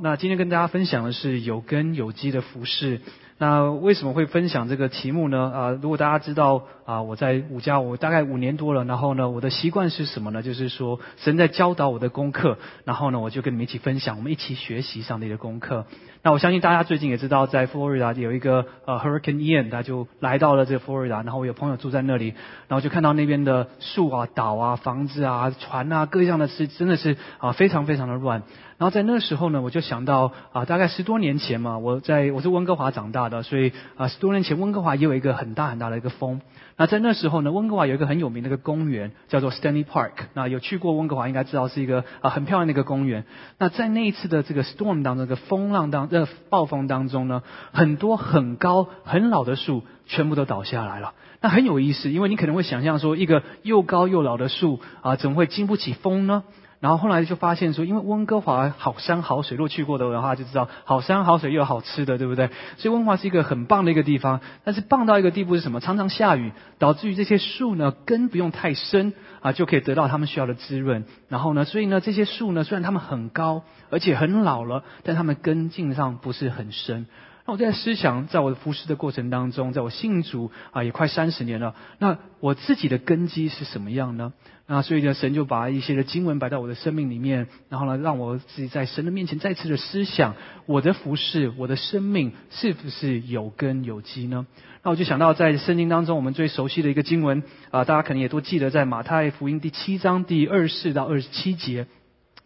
[0.00, 3.00] 那今天跟大家分享的是有根有机的服饰。
[3.38, 5.52] 那为什么会分享这个题目呢？
[5.54, 10.42] 啊，如果大家知道啊，我在五家我大概五年多了，然后呢，我的习惯是什么呢？
[10.42, 15.84] 就是说神在教导我的功课，然后呢，我就跟你们一起分享，我们一起学习上帝的功课。
[16.22, 22.32] 那我相信大家最近也知道，在佛罗里达有一个呃 Hurricane Ian，他就来到了这个佛罗里达，然后我有朋友住在那里，
[22.68, 28.44] 然后就看到那边的树啊、岛啊、房子啊、船啊，各样的是真的是啊非常非常的乱。
[28.78, 36.40] 然后在那时候呢，我就想到啊，大概十多年前嘛，我在我是温哥华长大的，所以啊，十多年前温哥华也有一个很大很大的一个风。
[36.78, 40.12] 那在那时候呢，温哥华有一个很有名的一个公园，叫做 Stanley Park。
[40.34, 43.24] 那有去过温哥华应该知道是一个啊很漂亮的一个公园。
[43.58, 51.14] 那在那一次的这个 storm 当中，这个风浪当这暴风当中呢，很多很高很老的树全部都倒下来了。
[51.40, 56.44] 那很有意思，因为你可能会想象说，一个又高又老的树啊，怎么会经不起风呢？
[56.86, 62.46] 然后后来就发现说，因为温哥华好山好水，如果去过的话就知道，好山好水又有好吃的，对不对？
[62.76, 64.38] 所以温哥华是一个很棒的一个地方。
[64.62, 65.80] 但是棒到一个地步是什么？
[65.80, 71.06] 常常下雨，导致于这些树呢根不用太深啊，就可以得到他们需要的滋润。
[71.28, 77.06] 然后呢，所以呢这些树呢虽然它们很高，而且很老了，但它们根茎上不是很深。
[77.46, 84.32] 那我在思想，在我的服侍的过程当中，在我信主啊也快三十年了，那我自己的根基是什么样呢？
[84.66, 90.34] 那所以呢，神就把一些的经文摆在我的生命里面，然后呢，让我自己在神的面前再次的思想，
[90.66, 94.44] 我的服侍，我的生命是不是有根有基呢？
[94.82, 101.86] 那我就想到在圣经当中，我们最熟悉的一个经文啊，大家可能也都记得，在马太福音第七章第二十四到二十七节，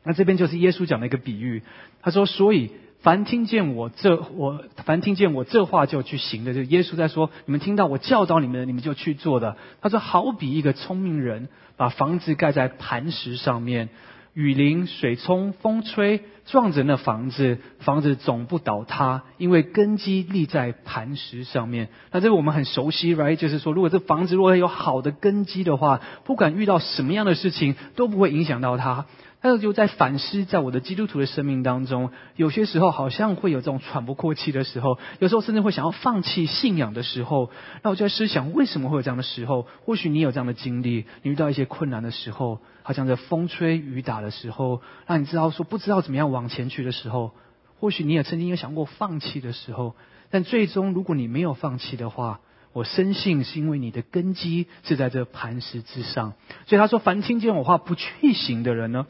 [0.05, 1.63] 那这边就是耶稣讲的一个比喻，
[2.03, 2.71] 他说，所以。
[3.03, 9.57] 凡听见我这我凡听见我这话就去行的，就耶稣在说：你们听到我教导你们的，你们就去做的。
[9.81, 13.89] 他说：好比一个聪明人把房子盖在磐石上面，
[14.35, 21.89] 雨淋、水冲、风吹，撞着那房子，房子总不倒塌，因为根基立在磐石上面。
[22.13, 23.37] 那这个我们很熟悉，right？
[23.37, 29.07] 就是说，如果这房子如果有好的根基的话，不管遇到什么样的事情，都不会影响到它。
[29.43, 37.51] 还有就在反思，在我的基督徒的生命当中，有些时候好像会有这种喘不过气的时候，有时候甚至会想要放弃信仰的时候。
[37.83, 39.67] 那我就在思想，为什么会有这样的时候？
[39.87, 47.33] 或许你有这样的经历，你遇到一些困难的时候，好像在风吹雨打的时候，让你知道说不知道怎么样往前去的时候，
[47.79, 49.97] 或许你也曾经有想过放弃的时候。
[50.31, 52.41] 但最终，如果你没有放弃的话，
[52.75, 56.35] 我深信是因为你的根基是在这磐石之上。
[56.67, 59.07] 所以他说：“凡听见我话不去行的人呢？”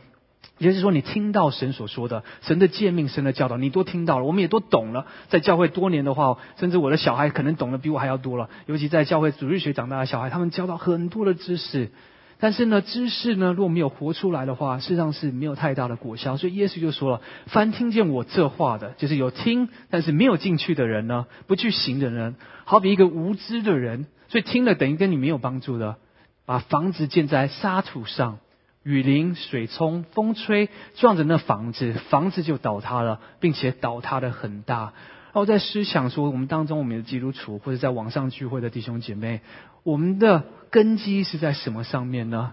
[0.58, 5.06] 也就是说，你听到神所说的神的诫命、神的教导，你都听到了，我们也都懂了。
[5.28, 8.50] 在教会多年的话，甚至我的小孩可能懂得比我还要多了。
[8.66, 11.90] 尤其在教会主日学长大的小孩，他们教到很多的知识。
[12.38, 16.36] 但是呢，知识呢，如果没有活出来的话，事实上是没有太大的果效。
[16.36, 24.06] 所以耶稣就说了：“凡听见我这话的，就是有听但是没有进去的人呢，不去行的人，好比一个无知的人。
[24.28, 25.96] 所以听了等于跟你没有帮助的，
[26.44, 28.38] 把房子建在沙土上。”
[28.82, 34.94] 雨淋、水冲、风吹，撞着那房子，房子就倒塌了，并且倒塌的很大。
[35.32, 39.42] 然后在思想说，我们当中我们的基督徒或者在网上聚会的弟兄姐妹，
[39.84, 42.52] 我们的根基是在什么上面呢？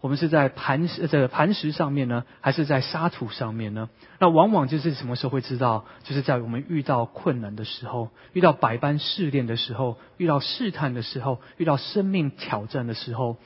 [0.00, 3.88] 我们是在磐石这个磐石上面呢，还是在沙土上面呢？
[4.20, 5.84] 那往往就是什么时候会知道？
[6.04, 13.36] 就是在我们遇到困难的时候，遇到百般试炼的时候，遇到试探的时候，遇到生命挑战的时候。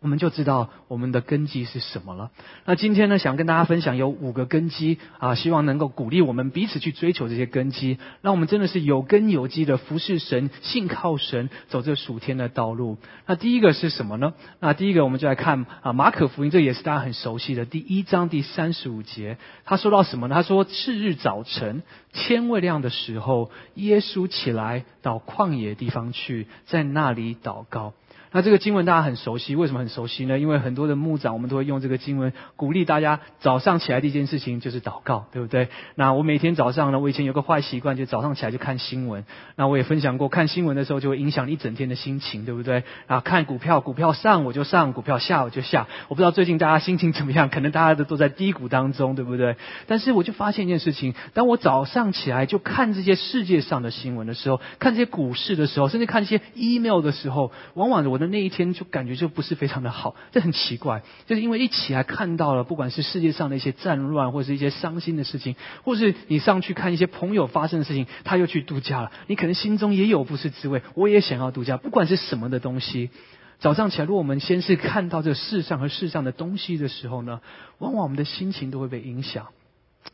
[0.00, 2.30] 我们就知道我们的根基是什么了。
[2.64, 12.96] 那今天呢，想跟大家分享有五个根基啊，希望能够鼓励我们彼此去追求这些根基，让我们真的是有根有基的服侍神、信靠神，走这属天的道路。
[13.26, 14.32] 那第一个是什么呢？
[14.58, 20.34] 那第一个我们就来看啊，马可福音，这也是大家很熟悉的第一章第三十五节，他说到什么呢？
[20.34, 21.82] 他说：次日早晨
[22.14, 27.92] 天未亮的时候，耶稣起来到旷野地方去，在那里祷告。
[28.32, 30.38] 那这个经文大家很熟悉，为什么很熟悉呢？
[30.38, 35.68] 因为很多的牧长，我们都会用这个经文鼓励大家早上起来第一件事情就是祷告，对不对？
[35.96, 39.24] 那我每天早上呢，我以前有个坏习惯，就早上起来就看新闻。
[39.56, 42.84] 那我也分享过，看新闻的时候就会影响一整天的心情，对不对？
[43.08, 45.88] 啊，看股票，股票上我就上，股票下我就下。
[46.06, 49.56] 我不知道最近大家心情怎么样，可能大家都都在低谷当中，对不对？
[49.88, 58.19] 但是我就发现一件事情，当我早上起来就看这些世界上的新闻的时候，看这些股市的时候，甚至看一些 email 的时候，往往我。
[58.20, 70.82] 的那一天就感觉就不是非常的好，这很奇怪，就是因为一起来看到了，不管是世界上的一些战乱，或者是一些伤心的事情，或是你上去看一些朋友发生的事情，他又去度假了，你可能心中也有不是滋味。
[70.94, 73.10] 我也想要度假，不管是什么的东西。
[73.58, 77.40] 早上起来，如果我们先是看到这世上和世上的东西的时候呢，
[77.78, 79.48] 往往我们的心情都会被影响。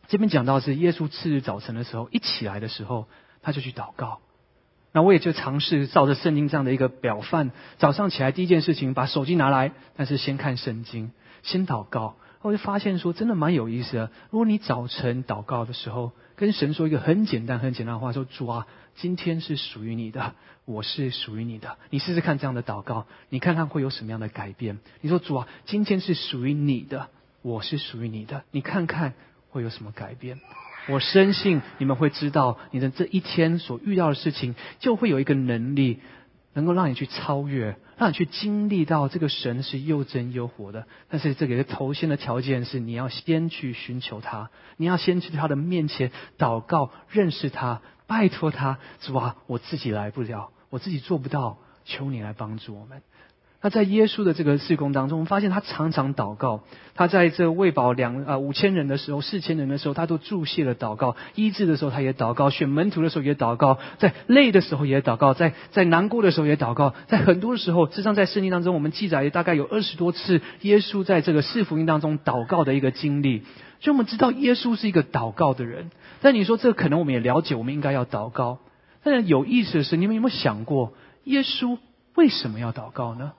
[0.09, 3.07] 这边讲到是耶稣次日早晨的时候，一起来的时候，
[3.43, 4.21] 他就去祷告。
[4.97, 11.11] 那我也就尝试照着圣经这样的一个表范，早上起来第一件事情把手机拿来，但是先看圣经，
[11.43, 12.17] 先祷告。
[12.41, 14.11] 我就发现说，真的蛮有意思的。
[14.31, 20.33] 如果你早晨祷告的时候，跟神说一个很简单、很简单的话，说主啊，今天是属于你的，
[20.65, 21.77] 我是属于你的。
[21.91, 24.79] 你试试看这样的祷告，你看看会有什么样的改变？
[25.03, 27.11] 你说主啊，今天是属于你的，
[27.43, 29.13] 我是属于你的，你看看
[29.51, 30.41] 会有什么改变？
[30.89, 36.01] 我深信你们会知道，你的这一天所遇到的事情，就会有一个能力。
[36.55, 40.87] 能够让你去超越，让你去经历到这个神是又真又活的。
[41.11, 44.49] 但是这个头先的条件是，你要先去寻求他，
[44.79, 49.37] 你要先去他的面前祷告，认识他，拜托他，是吧？
[49.47, 53.03] 我自己来不了，我自己做不到，求你来帮助我们。
[53.63, 56.63] 那在耶稣的这个事工当中，我们发现他常常祷告。
[56.95, 66.95] 他在这喂饱两啊五千人的时候，四千人的时候，他都注谢了祷告；医治的时候，他也祷告；选门徒的时候也祷告；在累的时候也祷告；在在难过的时候也祷告。
[67.09, 73.43] 在很多的时候，实际上在圣经当中，我们记载大概有二十多次耶稣在这个四福音当中祷告的一个经历。
[73.81, 75.91] 所以我们知道耶稣是一个祷告的人。
[76.21, 78.59] 但你说这可能我们也了解，我们应该要祷告。
[79.03, 80.93] 但是有意思的是，你们有没有想过，
[81.25, 81.79] 耶稣
[82.15, 83.33] 为什么要祷告呢？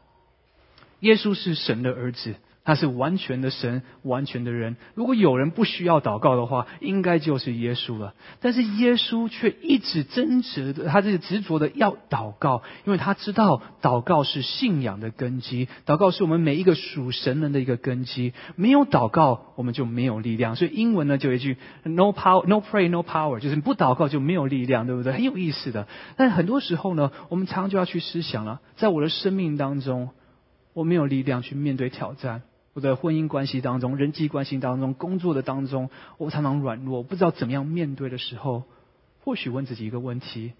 [1.01, 4.75] 耶稣是神的儿子，他是完全的神，完全的人。
[4.93, 8.13] 如果有人不需要祷告的话，应该就是耶稣了。
[8.41, 18.33] 但是耶稣却一直真执的，他这是执着的要祷告，因为他知道祷告是信仰的根基，祷告是我们每一个属神人的一个根基。
[18.57, 20.57] 没有祷告，我们就没有力量。
[20.57, 25.13] 所以英文呢就一句 “No power, no pray, no power”，就是不祷告就没有力量，对不对？
[25.13, 25.87] 很有意思的。
[26.17, 30.09] 但很多时候呢，我们常常就要去思想了，在我的生命当中。
[30.77, 32.43] 我没有力量去面对挑战，
[32.73, 35.89] 我的婚姻关系当中、人际关系当中、工作的当中，
[36.19, 38.61] 我常常软弱，不知道怎么样面对的时候，
[39.23, 40.53] 或许问自己一个问题：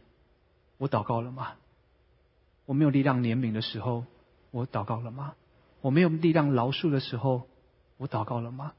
[0.79, 1.51] 我祷告了吗？
[2.65, 4.05] 我没有力量怜悯的时候，
[4.49, 5.35] 我祷告了吗？
[5.81, 7.43] 我没有力量饶恕的时候，
[7.97, 8.73] 我祷告了吗？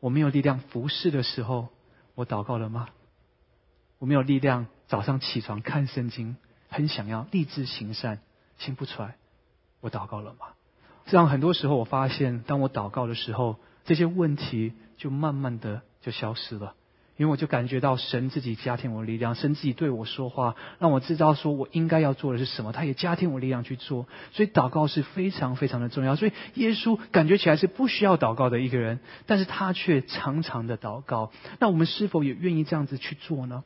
[0.00, 1.68] 我没有力量服侍的时候，
[2.16, 2.88] 我祷告了吗？
[4.00, 6.36] 我没有力量早上起床看圣经，
[6.68, 8.18] 很想要立志行善，
[8.58, 9.14] 行不出来，
[9.78, 10.48] 我祷告了吗？
[11.10, 16.74] 这样很多时候，我发现，当我祷告的时候，这些问题就慢慢的就消失了，
[17.16, 24.06] 因为我就感觉到神自己加添我力量，神自己对我说话，让我知道说我应该要做的是什么，他也加添我力量去做。
[24.30, 26.14] 所以祷告是非常非常的重要。
[26.14, 31.32] 所以耶稣感觉起来是不需要祷告的一个人，但是他却常常的祷告。
[31.58, 33.64] 那我们是否也愿意这样子去做呢？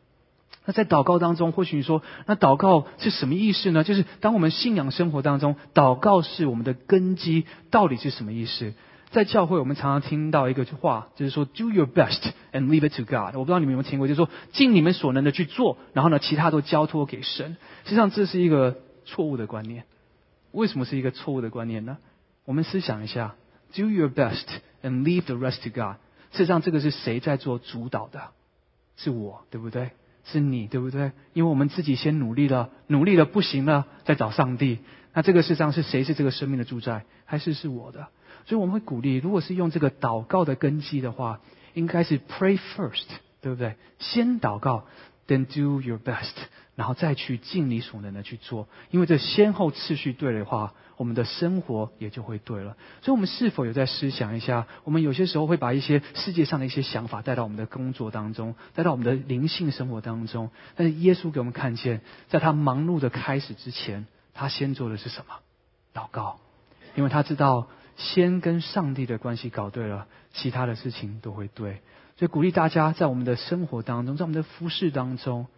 [0.66, 3.84] 那在祷告当中，或许你说，那祷告是什么意思呢？
[3.84, 8.72] 就是当我们信仰生活当中，祷告是我们的根基，到底是什么意思？
[9.10, 13.36] 在教会，我们常常听到一个话，就是说，Do your best and leave it to God。
[13.36, 17.56] 我不知道你们有没有听过，就是说，尽你们所能的去做，然后呢，其他都交托给神。
[17.84, 19.84] 实际上，这是一个错误的观念。
[20.50, 21.98] 为什么是一个错误的观念呢？
[22.44, 23.36] 我们思想一下
[23.74, 24.46] ，Do your best
[24.82, 25.96] and leave the rest to God。
[26.32, 28.30] 事实上，这个是谁在做主导的？
[28.96, 29.90] 是我，对不对？
[30.24, 31.12] 是你对不对？
[31.32, 34.78] 因为我们自己先努力了，努力了不行了，再找上帝。
[35.12, 38.08] 那这个世上是谁是这个生命的主宰，还是是我的？
[38.46, 41.40] 所以我们会鼓励，如果是用这个祷告的根基的话，
[41.72, 43.06] 应该是 pray first，
[43.40, 43.76] 对不对？
[43.98, 44.86] 先祷告
[45.28, 46.32] ，then do your best，
[46.76, 48.68] 然后再去尽你所能的去做。
[48.90, 50.74] 因为这先后次序对的话。
[50.96, 52.76] 我们的生活也就会对了。
[53.02, 54.68] 所以，我们是否有在思想一下？
[54.84, 60.50] 我们有些时候会把一些世界上的一些想法带到我们的工作当中，带到我们的灵性生活当中。
[60.76, 65.34] 但是，耶稣给我们看见，在他忙碌的开始之前，他先做的是什么？
[65.92, 66.38] 祷告，
[66.94, 67.66] 因为他知道，
[67.96, 71.80] 先跟上帝的关系搞对了，其他的事情都会对。
[72.16, 75.48] 所以，鼓励大家在我们的生活当中，在我们的服饰当中，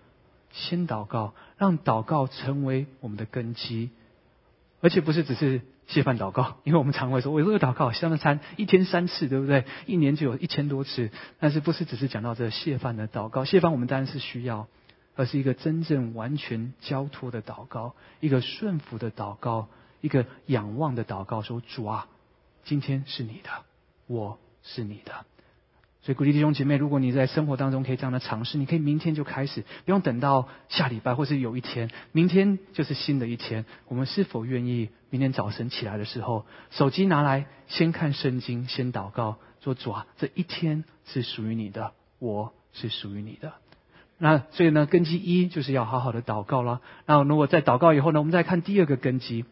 [0.53, 3.91] 先祷告，让祷告成为我们的根基。
[4.81, 9.65] 而且不是只是谢饭祷告，因为我们常会说，我这个祷告香的餐一天三次，对不对？
[9.87, 11.11] 一年就有一千多次。
[11.41, 13.45] 但是不是只是讲到这谢饭的祷告？
[13.45, 14.69] 谢饭我们当然是需要，
[15.17, 19.69] 而是一个真正完全交托的祷告，一个顺服的祷告，
[20.01, 21.43] 一个仰望的祷告。
[21.43, 22.07] 说主啊，
[22.65, 23.51] 今天是你的，
[24.07, 25.25] 我是你的。
[26.07, 33.65] 所以鼓励弟兄姐妹，如果你在生活当中可以这样的尝试，你可以明天就开始，不用等到下礼拜或是有一天，明天就是新的一天。
[33.89, 43.55] 我们是否愿意明天早晨起来的时候，手机拿来先看圣经，先祷告，说主啊，这一天是属于你的，我是属于你的。
[44.17, 46.83] 那所以呢，根基一就是要好好的祷告了。
[47.07, 49.45] 那如果在祷告以后呢，我们再看第二个根基。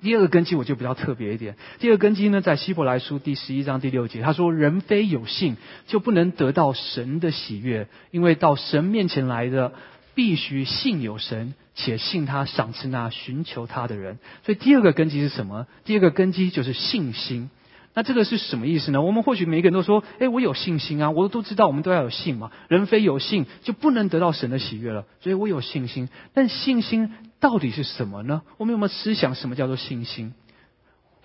[0.00, 1.56] 第二个根基我就比较特别一点。
[1.78, 9.72] 第二个根基呢，在希伯来书第十一章第六节，他说：“人非有信，就不能得到神的喜悦，因为到神面前来的，
[10.14, 15.68] 必须信有神，且信他赏赐那寻求他的人。”所以第二个根基是什么？
[15.84, 17.48] 第二个根基就是信心。
[17.94, 19.02] 那这个是什么意思呢？
[19.02, 22.50] 我们或许每个人都说：“哎，我有信心啊！”我都知道，我们都要有信嘛。
[22.68, 25.04] 人非有信，就不能得到神的喜悦了。
[25.20, 27.12] 所以我有信心，但信心
[27.42, 28.42] 到底是什么呢？
[28.56, 30.32] 我们有没有思想什么叫做信心？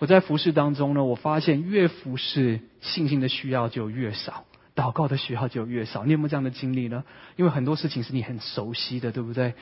[0.00, 4.44] 我在服饰当中呢，我发现越服侍，信心的需要就越少。
[4.74, 7.04] 祷告的需要就越少，你有没有这样的经历呢？
[7.36, 9.54] 因为很多事情是你很熟悉的，对不对？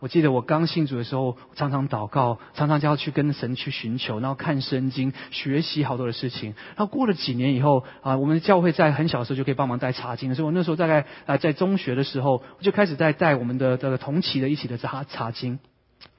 [0.00, 6.54] 我记得我刚信主的时候，常常祷告，常常就要去跟神去寻求，然后看圣经，学习好多的事情。
[6.76, 15.60] 然后过了几年以后啊，我们的教会在很小的时候就可以帮忙带查经，所以我那时候大概啊在中学的时候，我就开始在带我们的这个同期的一起的查查经。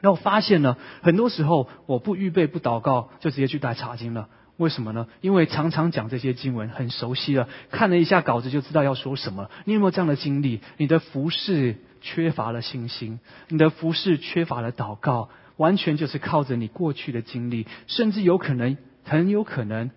[0.01, 4.27] 然后发现呢，很多时候我不预备不祷告，就直接去带查经了。
[4.57, 5.07] 为什么呢？
[5.21, 9.49] 因为常常讲这些经文很熟悉了，看了一下稿子就知道要说什么。
[9.65, 10.61] 你有没有这样的经历？
[10.77, 19.89] 你的服饰缺乏了信心，你的服饰缺乏了祷告，完全就是靠着你过去的经历，甚至有可能，很有可能，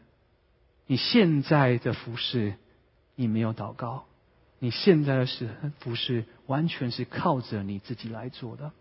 [0.87, 2.55] 你现在的服饰
[3.17, 4.05] 你没有祷告，
[4.61, 8.73] 你现在的是服饰完全是靠着你自己来做的。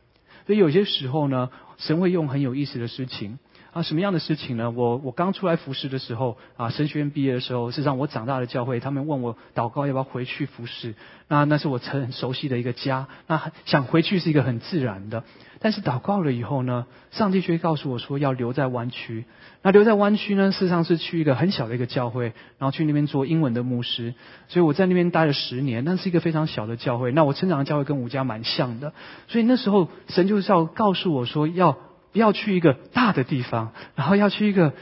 [0.45, 3.39] 所以有些时候呢，神会用很有意思的事情。
[3.73, 4.69] 啊，什么样的事情呢？
[4.69, 10.93] 我我刚出来服侍的时候，啊，神学院毕业的时候，是让我长大的教会，他们问我祷告要不要回去服侍。
[11.27, 15.23] 那那是我很熟悉的一个家，那想回去是一个很自然的。
[15.59, 19.25] 但是祷告了以后呢，上帝却告诉我说要留在湾区。
[19.63, 22.25] 那留在湾区呢，事实上是去一个很小的一个教会，
[22.59, 24.13] 然后去那边做英文的牧师。
[24.49, 27.11] 所以我在那边待了十年，那是一个非常小的教会。
[27.11, 28.93] 那我成长的教会跟吴家蛮像的，
[29.27, 31.75] 所以那时候神就是要告诉我说要。
[32.13, 34.74] 要去一个大的地方，然后要去一个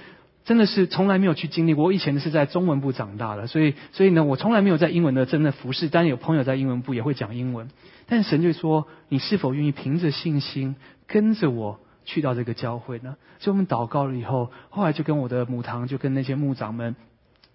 [0.45, 1.85] 真的是从来没有去经历过。
[1.85, 5.89] 我以前是在中文部长大的，所以所以呢，我从来没有在英文的真的服侍。
[5.89, 7.69] 但有朋友在英文部也会讲英文。
[8.07, 10.75] 但神就说：“你是否愿意凭着信心
[11.07, 16.95] 跟着我去到这个教会呢？”所以我们祷告了以后，后来就跟我的母堂，就跟那些牧长们，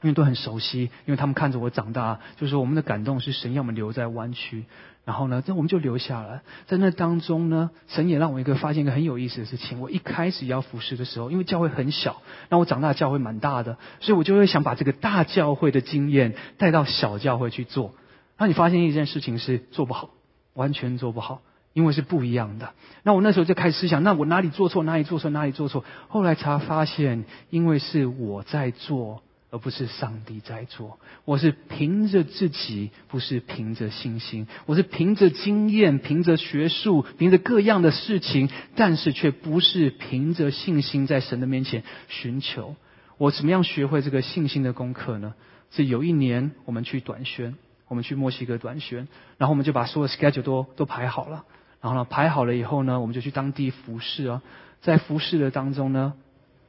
[0.02, 4.64] 因为都很熟悉，因为他们看着我长大，就说我们的感动是神要我们留在湾区。
[5.04, 6.42] 然后呢，这我们就留下了。
[6.66, 9.80] 在那当中呢，神也让我一个发现一个很有意思的事情。
[9.80, 17.92] 我一开始要服侍的时候，因为教会很小，那我长大教会蛮大的，所以我就会想把这个大教会的经验带到小教会去做。
[18.36, 20.10] 那你发现一件事情是做不好，
[20.54, 21.40] 完全做不好，
[21.72, 22.70] 因为是不一样的。
[23.04, 25.84] 那我那时候就开始思想，那我哪里做错，哪里做错，哪里做错？
[26.08, 29.22] 后来才发现，因为是我在做。
[29.50, 34.48] 而不是上帝在做，我是凭着自己，不是凭着信心。
[34.66, 42.74] 我是凭着经验，凭着学术，凭着各样的事情，但是却不是凭着信心在神的面前寻求。
[43.18, 45.34] 我怎么样学会这个信心的功课呢？
[45.70, 47.54] 是有一年我们去短宣，
[47.86, 49.06] 我们去墨西哥短宣，
[49.38, 51.44] 然后我们就把所有 schedule 都都排好了，
[51.80, 54.42] 然后呢排好了以后呢，我们就去当地服侍啊。
[54.82, 56.14] 在服侍的当中呢，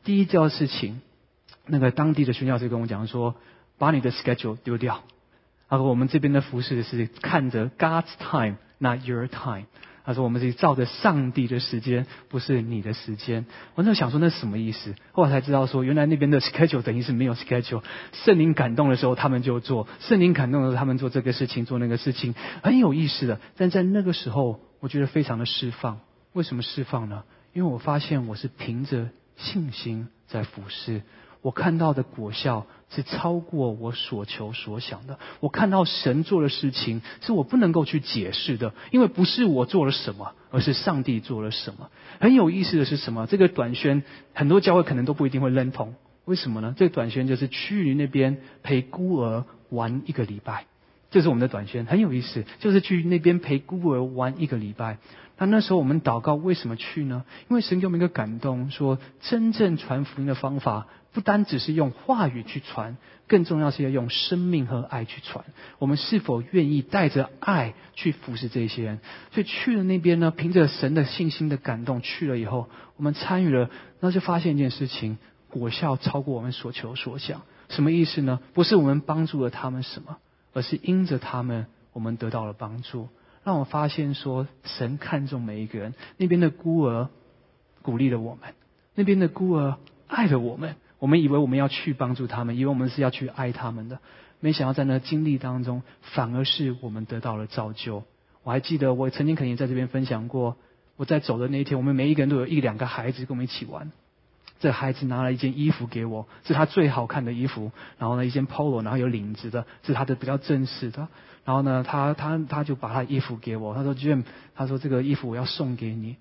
[0.04, 1.02] 第一件事情。
[1.68, 3.36] 那个当地的宣教师跟我讲说，
[3.78, 5.04] 把你的 schedule 丢掉。
[5.70, 9.66] 他说我们这边的服饰是看着 God's time，not your time。
[10.06, 13.46] 他说我们是照着上帝的时间，不是你的时间。
[13.76, 14.96] 我那想说那什么意思？
[15.12, 17.84] 后来才知道说，原来那边的 schedule 等于是没有 schedule。
[18.14, 22.34] 圣灵感动的时候他们就做，圣灵感动的时候他们做这个事情，做那个事情，
[22.64, 23.42] 很有意思的。
[23.58, 26.00] 但在那个时候，我觉得非常的释放。
[26.32, 27.26] 为什么释放呢？
[27.52, 31.02] 因为我发现我是凭着信心在服侍。
[31.42, 35.20] 我看到的果效是超过我所求所想的。
[35.40, 41.90] 我看到神做的事情是我不能够去解释的，因为不是我做了什么，而是上帝做了什么。
[42.20, 43.28] 很有意思的是什么？
[43.28, 44.04] 这个短宣
[44.34, 45.96] 很多教会可能都不一定会认同。
[46.26, 46.74] 为什么呢？
[46.76, 50.66] 这个短宣就是去那边陪孤儿玩一个礼拜，
[51.10, 54.98] 这是我们的短宣，很有意思，就是去那边陪孤儿玩一个礼拜。
[55.38, 57.24] 那那时候我们祷告为什么去呢？
[57.48, 60.88] 因为神给我们一个感动，说真正传福音的方法。
[61.18, 62.96] 不单只是用话语去传，
[63.26, 65.44] 更重要是要用生命和爱去传。
[65.80, 69.00] 我们是否愿意带着爱去服侍这些人？
[69.32, 75.18] 所以去了那边呢，凭着神的信心的感动去了以后，我们参与了，那就发现一件事情，
[75.50, 77.42] 果效超过我们所求所想。
[77.70, 78.40] 什么意思呢？
[78.54, 80.18] 不是我们帮助了他们什么，
[80.54, 83.10] 而是因着他们，我们得到了帮助。
[83.44, 85.96] 让我发现说，神看重每一个人。
[86.18, 87.10] 那边的孤儿
[87.82, 88.54] 鼓励了我们，
[88.94, 90.76] 那边的孤儿爱了我们。
[91.00, 94.00] 我们以为我们要去帮助他们，以为我们是要去爱他们的，
[94.40, 98.04] 没想到在那经历当中，反而是我们得到了造就。
[98.44, 100.58] 我还记得我曾经肯定在这边分享过，
[100.96, 103.92] 我在走的那一天，我们每一个人都有一两个孩子跟我们一起玩。
[104.60, 111.08] 这孩子拿了一件衣服给我，是他最好看的衣服，然后呢一件 polo，然后有领子的，是他的比较正式的。
[111.46, 114.24] 然后呢，他他他就把他衣服给我，他说 Jim，
[114.56, 116.16] 他说这个衣服我要送给你。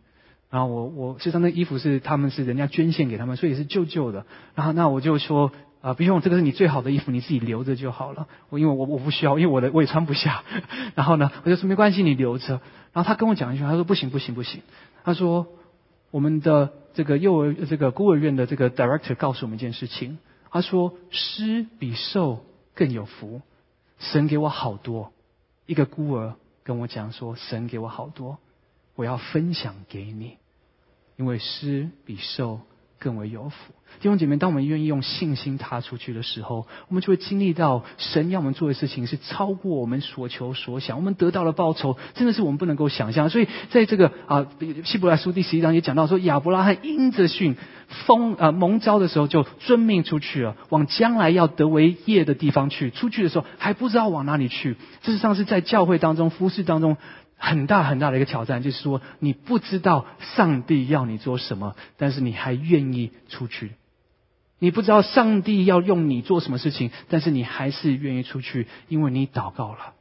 [0.48, 4.26] 然后我我身上那衣服是他们是人家捐献给他们，所以是旧旧的。
[4.54, 8.28] 然后那我就说啊，不用，这个是你最好的衣服，你自己留着就好了。
[8.48, 10.42] 我因为我我不需要，因为我的我也穿不下。
[10.94, 12.60] 然后呢，我就说没关系，你留着。
[12.92, 14.62] 然后他跟我讲一句，他说不行不行不行，
[15.04, 15.46] 他说
[16.10, 20.18] 我们的这个幼儿这个孤儿院的这个 director 告诉我们一件事情，
[20.50, 23.42] 他说施比受更有福，
[23.98, 25.12] 神给我好多。
[25.66, 28.38] 一个孤儿跟我讲说，神给我好多。
[28.96, 30.38] 我要分享给你，
[31.16, 32.60] 因为施比受
[32.98, 33.74] 更为有福。
[34.00, 40.96] 弟兄姐妹，当我们愿意用信心踏出去的时候，我们就会经历到神要我们做的事情是超过我们所求所想。
[40.96, 43.30] 我们得到了报酬，真的是我们不能够想象。
[43.30, 44.46] 所以，在这个啊
[44.84, 47.56] 希伯来书第十一章也讲到说，亚伯拉罕因着信
[48.06, 52.90] 封啊蒙召的时候就遵命出去了，往将来要得为业的地方去。
[52.90, 54.74] 出去的时候还不知道往哪里去。
[55.02, 56.96] 事实上是在教会当中、服侍当中。
[57.36, 63.68] 很大很大的一个挑战，就是说你不知道上帝要你做什么，但是你还愿意出去；
[64.58, 69.92] 你不知道上帝要用你做什么事情，但是你还是愿意出去，因为你祷告了，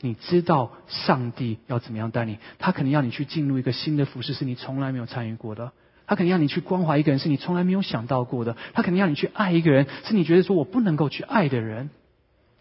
[0.00, 2.38] 你知道上帝要怎么样带你。
[2.58, 5.72] 他可能要你去进入一个新的服饰，是你从来没有参与过的；
[6.06, 11.90] 他可能要你去关怀一个人，是你从来没有想到过的；他可能要你去爱一个人，是你觉得说我不能够去爱的人。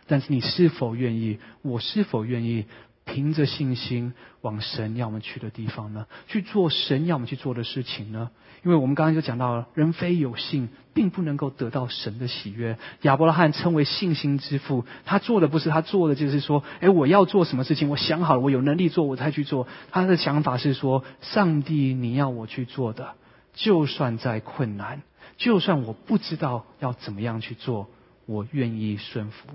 [0.08, 1.40] 但是你是否愿意？
[1.62, 2.66] 我是否愿意？
[3.06, 6.08] 凭着信心往神要我们去的地方呢？
[6.28, 8.32] 去做神要我们去做的事情呢？
[8.64, 12.78] 因为我们刚刚就讲到了，人非有信，并不能够得到神的喜悦。
[13.02, 19.68] 亚伯拉罕称为信心之父，他做的不是他做的，就是说，哎，我要做什么事情，我想好了，我有能力做，我才去做。
[19.92, 23.16] 他的想法是说，上帝，你要我去做的，
[23.54, 25.02] 就算再困难，
[25.36, 27.90] 就算我不知道要怎么样去做，
[28.26, 29.50] 我愿意顺服，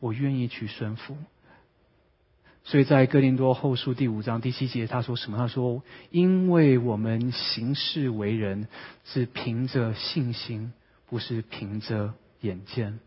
[0.00, 1.16] 我愿意去顺服。
[2.70, 5.36] 所以在哥林多后书第五章第七节，他说什么？
[5.36, 5.82] 他说
[6.12, 8.68] ：“因为我们行事为人
[9.04, 10.72] 是凭着信心，
[11.08, 13.00] 不是凭着眼见。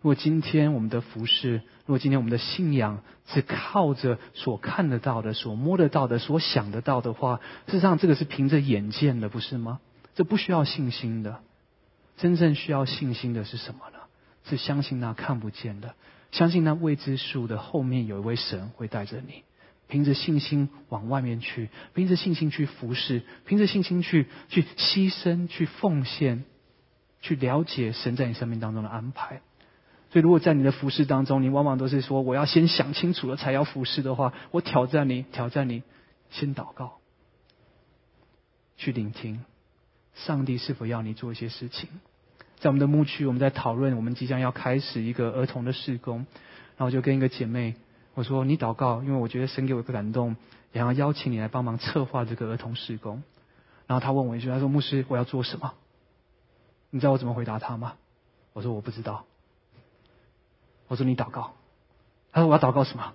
[0.00, 9.80] 如果今天我们的服饰，如果今天我们的信仰是靠着所看得到的、所摸得到的、所想得到的话，事实上这个是凭着眼见的，不是吗？
[10.14, 11.40] 这不需要信心的。
[12.16, 13.98] 真正需要信心的是什么呢？
[14.48, 15.92] 是相信那看不见的。”
[16.32, 19.44] 相信那未知数的后面有一位神会带着你，
[19.86, 26.44] 凭着信心往外面去，凭着信心去服侍，凭着信心去去牺牲、去奉献、
[27.20, 29.42] 去了解神在你生命当中的安排。
[30.10, 35.82] 所以，如果在你的服侍当中，你往往都是说我要先想清楚了才要服侍的话，我挑战你，挑战你，
[36.30, 36.98] 先祷告，
[38.78, 39.44] 去聆听
[40.14, 41.88] 上帝是否要你做一些事情。
[42.62, 46.18] 在我们的牧区，我们在讨论我们即将要开始一个儿童的事工，
[46.76, 47.74] 然后就跟一个姐妹
[48.14, 50.36] 我说：“你祷告，因为我觉得神给我一个感动，
[50.72, 53.24] 想要邀请你来帮忙策划这个儿童事工。”
[53.88, 55.72] 然后她问我一句：“她说牧师，我要做什么？”
[56.90, 57.94] 你知道我怎么回答她吗？
[58.52, 59.24] 我说：“我不知道。”
[60.86, 61.54] 我说：“你祷告。”
[62.30, 63.12] 她说：“我要祷告什么？”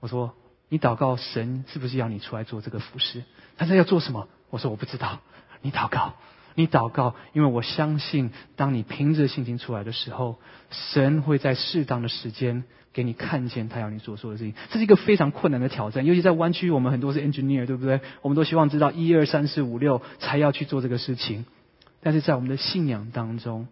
[0.00, 0.34] 我说
[0.68, 3.22] ：“你祷告神是不是要你出来做这个服饰？”
[3.56, 5.20] 他说：“要做什么？”我说：“我不知道。”
[5.62, 6.14] 你祷告。
[6.58, 10.40] 你祷告，因为我相信，当你凭着信心出来的时候，
[10.70, 14.54] 神会在适当的时间给你看见他要你所做的事情。
[14.68, 18.00] 这是一个非常困难的挑战，尤其在湾区，我们很多是 engineer，对不对？
[18.22, 21.46] 我们都希望知道一二三四五六才要去做这个事情。
[22.02, 23.68] 但是在我们的信仰当中，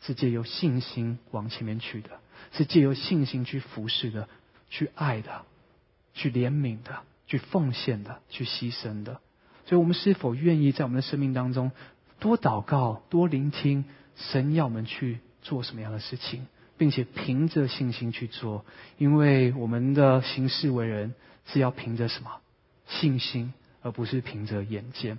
[0.00, 2.10] 是借由信心往前面去的，
[2.50, 4.28] 是借由信心去服侍的，
[4.70, 5.42] 去爱的，
[6.14, 9.20] 去怜悯的，去奉献的，去牺牲的。
[9.66, 11.70] 所以，我们是否愿意在我们的生命当中？
[12.20, 13.84] 多祷告，多聆听
[14.16, 18.64] 神要我们去做什么样的事情，并且凭着信心去做，
[18.96, 21.14] 因为我们的行事为人
[21.46, 22.30] 是要凭着什么
[22.86, 23.52] 信心，
[23.82, 25.18] 而不是凭着眼见。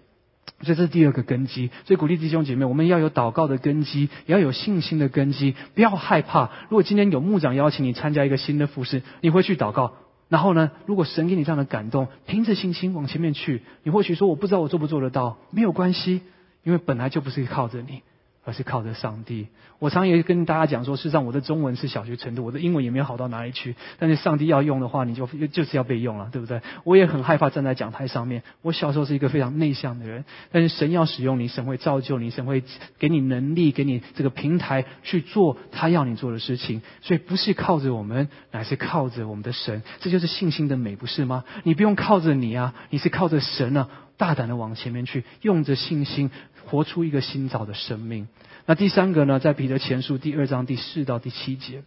[0.62, 1.69] 这是第二个根基。
[1.85, 6.51] 所以鼓励弟兄姐妹，我们要有祷告的根基，也要有信心的根基，不要害怕。
[6.69, 9.93] 如果今天有牧长邀请你参加一个新的服饰，你会去祷告。
[10.27, 16.21] 然后呢，如果神给你这样的感动，凭着信心往前面去，你或许说我不知道我做不做得到，没有关系。
[16.63, 18.04] 因为本来就不是靠着你。
[18.49, 19.47] 而是靠着上帝。
[19.77, 23.75] 我常也跟大家讲说，事实上我的中文是小学程度，我的英文也没有好到哪里去。
[23.99, 26.62] 但是上帝要用的话，你就就是要被用了，对不对？
[26.83, 28.41] 我也很害怕站在讲台上面。
[28.63, 32.63] 我小时候是一个非常内向的人，但是神要使用你，神会造就你，神会
[32.97, 36.81] 给你能力，给你这个平台去做他要你做的事情。
[37.01, 39.83] 所以不是靠着我们，乃是靠着我们的神。
[39.99, 41.45] 这就是信心的美，不是吗？
[41.63, 43.88] 你不用靠着你啊，你是靠着神啊。
[44.17, 46.29] 大胆的往前面去，用着信心
[46.69, 48.27] 活出一个新造的生命。
[48.65, 51.84] 那第三个呢，在彼得前书第二章第四到第七节，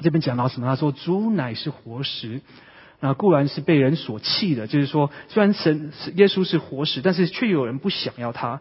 [0.00, 0.66] 这边讲到什么？
[0.66, 2.40] 他说：“主乃是活石。”
[2.98, 8.60] 那固然是被人所弃的，就是说，虽然神耶稣是活石，但是却有人不想要他。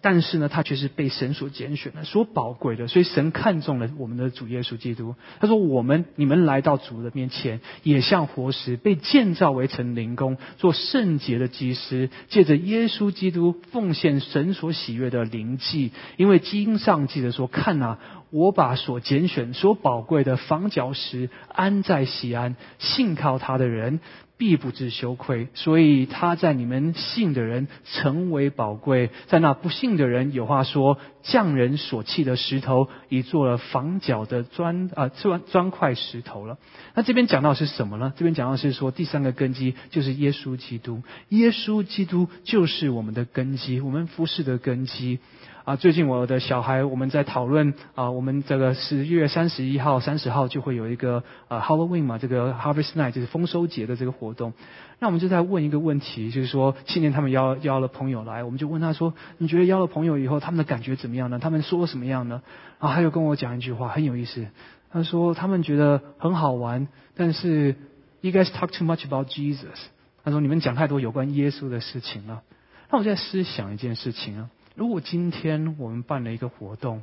[0.00, 5.14] 但是呢，他却是被神所拣选的，所宝贵的，所以神看中了我们的主耶稣基督。
[5.38, 15.90] 他说：“我们你们来到主的面前，也像活石，被建造为成灵宫，做圣洁的祭司，借着耶稣基督奉献神所喜悦的灵祭。
[16.16, 17.98] 因为经上记得说：看啊，
[18.32, 24.00] 我把所拣选、所宝贵的房角石安在西安，信靠他的人。”
[24.38, 36.58] 必不知羞愧，所以他在你们信的人成为宝贵，在那不信的人，有话说：匠人所弃的石头，已做了房角的砖啊砖砖块石头了。
[36.96, 38.12] 那这边讲到是什么呢？
[38.16, 45.20] 这边讲到是说第三个根基就是耶稣基督，耶稣基督就是我们的根基，我们服饰的根基。
[45.64, 54.54] 啊，最近我的小孩我们在讨论啊，我们这个十月三十一号、三十号就会有一个呃 Halloween 嘛，这个 Harvest Night 就是丰收节的这个活动。
[54.98, 61.38] 那我们就在问一个问题，就是说去年他们邀邀了朋友来，我们就问他说：“你觉得邀了朋友以后，他们的感觉怎么样呢？
[61.38, 62.42] 他们说什么样呢？”
[62.80, 64.48] 啊，他就跟我讲一句话很有意思，
[64.90, 67.76] 他说他们觉得很好玩，但是
[68.20, 69.78] You guys talk too much about Jesus。
[70.24, 72.42] 他说你们讲太多有关耶稣的事情了。
[72.90, 74.50] 那我在思想一件事情啊。
[74.74, 77.02] 如果今天我们办了一个活动，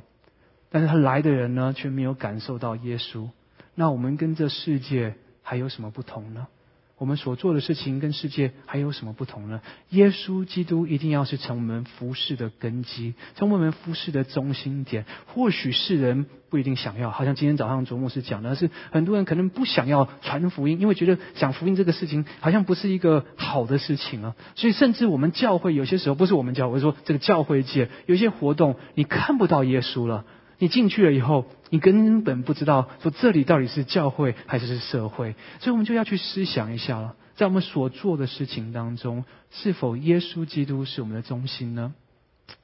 [0.70, 3.30] 但是他来的人呢却没有感受到耶稣，
[3.74, 6.48] 那我们跟这世界还有什么不同呢？
[7.00, 9.62] 我们所做的事情跟世界还有什么不同呢？
[9.88, 15.06] 耶稣基督一定要是成我们服饰的根基，成我们服饰的中心点。
[15.26, 24.36] 或许世人不一定想要，好像今天早上卓牧师讲的是，很多人可能不想要传福音，因为觉得讲福音这个事情好像不是一个好的事情啊。
[24.54, 30.26] 所以甚至我们教会有些时候，不是我们教会说这个教会界有些活动，你看不到耶稣了。
[30.60, 41.94] 你进去了以后，你根本不知道说这里到底是教会还是是社会，所以我们就要去思想一下了，在我们所做的事情当中，是否耶稣基督是我们的中心呢？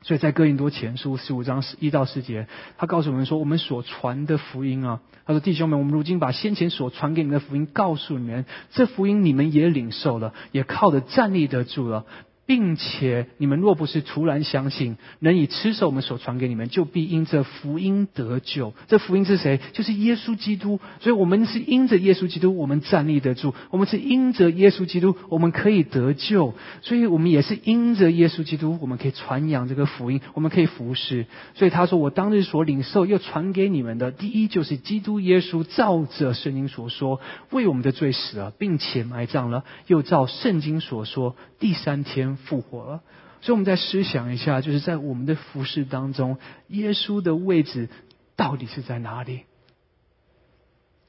[0.03, 12.05] 所以在哥林多前书十五章一到四节，他告诉我们说，我们所传的福音啊，他说弟兄们，我们如今把先前所传给你们的福音告诉你们，这福音你们也领受了，也靠着站立得住了。
[12.47, 18.73] 并且你们若不是突然相信，能以持守我们所传给你们，就必因这福音得救。
[18.87, 19.61] 这福音是谁？
[19.73, 20.79] 就是耶稣基督。
[21.01, 26.55] 所以我们是因着耶稣基督，我们站立得住；我们是因着耶稣基督，我们可以得救。
[26.83, 31.27] 所以我们也是因着耶稣基督，我们可以传扬这个福音，我们可以服侍。
[31.55, 43.03] 所以他说：“我当日所领受又传给你们的，第一就是基督耶稣照着圣经所说，为我们的罪死了，并且埋葬了；又照圣经所说，第三天。”复活了，
[43.41, 47.89] 所以我们再思想一下，就是在我们的服饰当中，耶稣的位置
[48.37, 49.45] 到底是在哪里？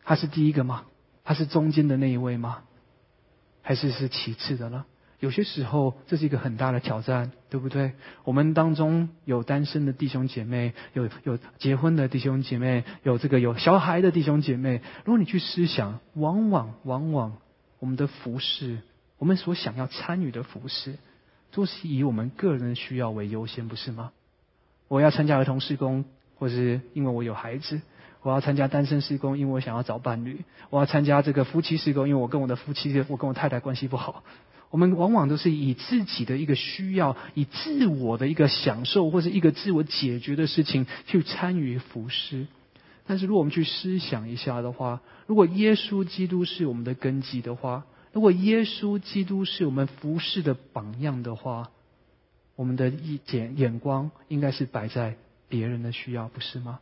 [0.03, 0.85] 他是第一个吗？
[1.23, 2.63] 他是中间的那一位吗？
[3.61, 4.85] 还是是其次的呢？
[5.19, 7.93] 有些时候这是一个很大的挑战，对不对？
[8.23, 14.81] 我们当中有单身的弟兄姐妹，有有结婚的弟兄姐妹，有这个有小孩的弟兄姐妹。
[15.05, 17.37] 如果你去思想，往往往往
[17.79, 18.77] 我们的服饰，
[19.17, 20.97] 我们所想要参与的服饰。
[21.57, 24.11] 都是以我们个人需要为优先，不是吗？
[24.87, 27.81] 我要参加儿童施工，或是因为我有孩子；
[28.21, 34.23] 我要参加单身施工，因为我想要找伴侣；我要参加这个夫妻施工，因为我跟我的夫妻，我跟我太太关系不好。
[34.69, 42.45] 我们往往都是以自己的一个需要，以自我的一个享受，或是一个自我解决的事情去参与服侍。
[43.07, 51.69] 但是，如果我们去思想一下的话，如果耶稣基督是我们的根基的话，如果耶稣基督是我们服侍的榜样的话，
[52.55, 55.15] 我们的一眼眼光应该是摆在
[55.47, 56.79] 别人的需要，不是吗？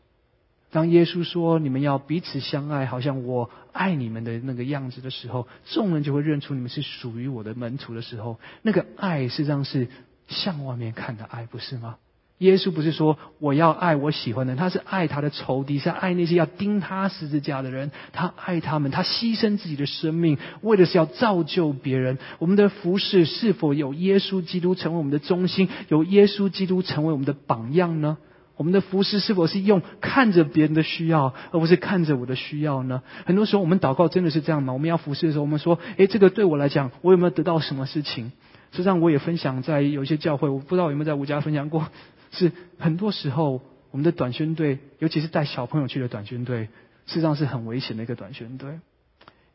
[0.72, 9.88] 当耶稣说你们要彼此相爱，好像我爱你们的那个样子的时候，众人就会认出你们是属于我的门徒的时候，那个爱实际上是
[10.28, 11.98] 向外面看的爱，不是吗？
[12.40, 17.92] 耶稣不是说我要爱我喜欢的人，他是爱他的仇敌，是爱那些要钉他十字架的人。
[18.12, 22.18] 他爱他们，他牺牲自己的生命，为的是要造就别人。
[22.40, 28.18] 我们的服饰是否有耶稣基督成为我们的中心，有耶稣基督成为我们的榜样呢？
[28.58, 33.02] 我们的服饰是否是用看着别人的需要，而不是看着我的需要呢？
[33.26, 34.74] 很多时候我们祷告真的是这样吗？
[34.74, 38.34] 我们要服侍的时候，我们说：诶，这个对我来讲，我有没有得到什么事情？
[38.72, 41.88] 实际上，我也分享在有一些教会，我不知道有没有在吴家分享过。
[42.36, 46.66] 是很多时候，我们的短宣队，尤其是带小朋友去的短宣队，
[47.06, 48.80] 事实上是很危险的一个短宣队。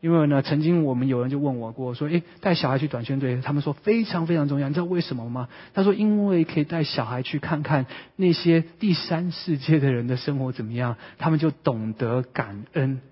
[0.00, 4.66] 因为呢，曾经我们有人就问我过，说：“诶，带小孩去短宣队，他们说非常非常重要。
[4.66, 7.84] 你知道为什么吗？”他说：“因为可以带小孩去看看
[8.16, 13.02] 那些第三世界的人的生活怎么样，他们就懂得感恩。”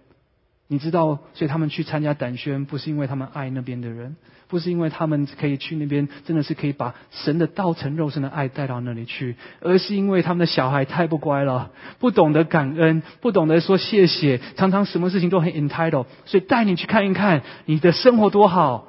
[0.71, 4.17] 你知道，所以他们去参加胆宣，不是因为他们爱那边的人，
[4.49, 18.89] 不是因为他们可以去那边，真的是可以把神的道成肉身的爱带到那里去，而是因为他们的小孩太不乖了，不懂得感恩，不懂得说谢谢，常常什么事情都很 entitled，所以带你去看一看你的生活多好，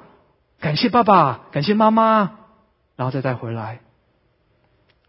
[0.60, 2.32] 感谢爸爸，感谢妈妈，
[2.96, 3.80] 然后再带回来。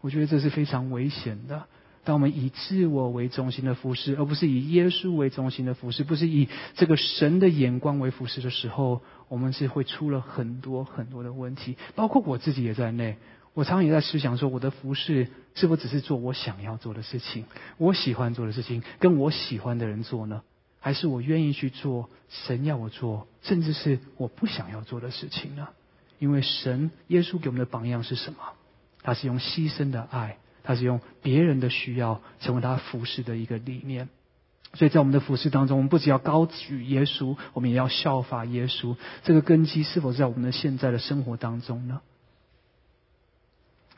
[0.00, 1.64] 我觉得这是非常危险的。
[2.04, 13.18] 当我们以自我为中心的服饰，而不是以耶稣为中心的服饰，不是以这个神的眼光为服饰的时候，我们是会出了很多很多的问题，包括我自己也在内。
[13.54, 17.44] 我常常也在思想说，我的服饰是否只是做我想要做的事情，
[17.76, 20.42] 我喜欢做的事情，跟我喜欢的人做呢？
[20.80, 25.68] 还是我愿意去做神要我做，甚至是我不想要做的事情呢？
[26.18, 28.38] 因为神耶稣给我们的榜样是什么？
[29.02, 30.38] 他是用牺牲的爱。
[30.62, 34.08] 他是用别人的需要成为他服侍的一个理念，
[34.74, 38.96] 所以在我们的服侍当中，我们不只要高举耶稣，我们也要效法耶稣。
[39.22, 42.00] 这个根基是否在我们的现在的生活当中呢？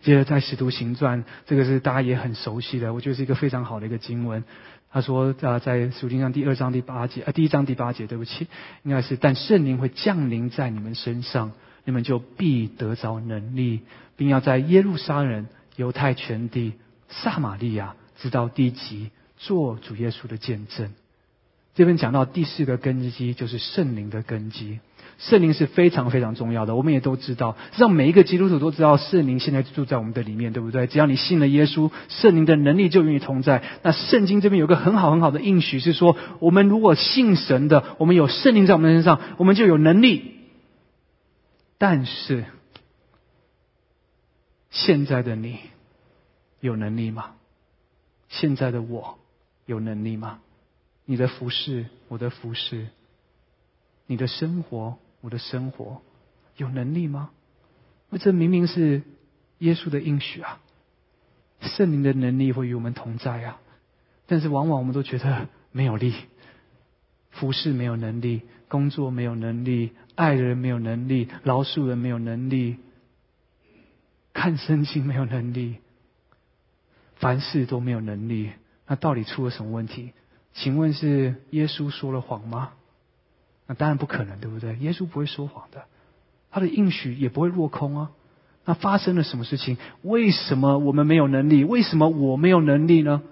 [0.03, 4.45] 接着在使徒行传，这个是大家也很熟悉的，我觉得是一个非常好的一个经文。
[4.91, 8.49] 他说啊，在属经上第二章第八节啊，第一章第八节，对不起，
[8.83, 11.53] 应该是但圣灵会降临在你们身上，
[11.85, 13.81] 你们就必得着能力，
[14.17, 15.47] 并要在耶路撒冷。
[15.77, 16.75] 犹太全地、
[17.09, 20.93] 撒玛利亚，直到地极，做主耶稣的见证。
[21.75, 24.79] 这边讲到第四个根基，就是圣灵的根基。
[25.19, 30.87] 圣灵是非常非常重要的，我们也都知道，让每一个基督徒都知道，圣灵现在住在我们的里面，对不对？
[30.87, 33.63] 只要你信了耶稣，圣灵的能力就与你同在。
[33.83, 40.35] 那圣经这边有个很好很好的应许，是说，我们如果信神的，我们有圣灵在我们身上，我们就有能力。
[41.79, 42.45] 但是。
[44.75, 45.61] 现在的你
[46.61, 47.37] 有能力吗？
[48.29, 49.21] 现在的我
[49.67, 50.41] 有能力吗？
[51.05, 52.89] 你的服饰，我的服饰，
[54.07, 56.03] 你的生活，我的生活，
[56.57, 57.31] 有能力吗？
[58.11, 59.03] 那这明明是
[59.59, 60.61] 耶稣的应许啊！
[61.61, 63.61] 圣灵的能力会与我们同在啊！
[64.27, 66.15] 但是往往我们都觉得没有力，
[67.31, 72.79] 服饰没有能力，工作没有能力，爱人没有能力，饶恕人没有能力。
[74.35, 75.77] 看圣经没有能力，
[77.15, 78.51] 凡事都没有能力，
[78.87, 80.13] 那到底出了什么问题？
[80.53, 82.73] 请问是耶稣说了谎吗？
[83.67, 84.77] 那当然不可能，对不对？
[84.77, 85.87] 耶稣不会说谎的，
[86.51, 88.11] 他的应许也不会落空啊。
[88.67, 89.79] 那发生了什么事情？
[90.03, 91.65] 为什么我们没有能力？
[91.65, 93.23] 为什么我没有能力呢？